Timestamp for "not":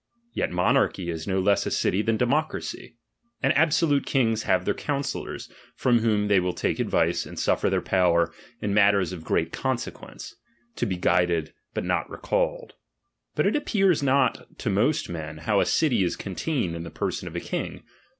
11.85-12.09, 14.01-14.57